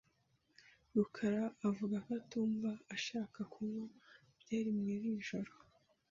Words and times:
rukara 0.95 1.43
avuga 1.67 1.95
ko 2.05 2.09
atumva 2.19 2.69
ashaka 2.95 3.39
kunywa 3.51 3.85
byeri 4.39 4.69
muri 4.79 4.93
iri 4.99 5.11
joro. 5.27 5.51